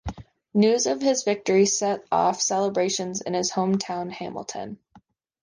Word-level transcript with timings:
News 0.55 0.87
of 0.87 0.99
his 0.99 1.21
victory 1.23 1.67
set 1.67 2.03
off 2.11 2.41
celebrations 2.41 3.21
in 3.21 3.35
his 3.35 3.51
home 3.51 3.77
town 3.77 4.09
Hamilton. 4.09 4.79